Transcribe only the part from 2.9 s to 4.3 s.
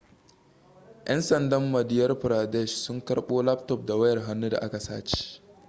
karbo laptop da wayar